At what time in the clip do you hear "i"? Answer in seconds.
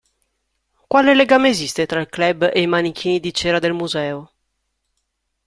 2.63-2.65